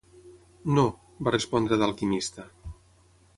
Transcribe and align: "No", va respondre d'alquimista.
"No", 0.77 0.85
va 1.27 1.33
respondre 1.35 1.79
d'alquimista. 1.83 2.47